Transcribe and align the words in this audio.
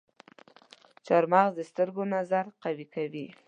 چارمغز 1.05 1.51
د 1.57 1.61
سترګو 1.69 2.03
نظر 2.15 2.45
قوي 2.63 2.85
کوي. 2.93 3.27